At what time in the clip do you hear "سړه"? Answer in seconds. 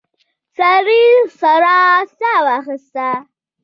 1.39-1.79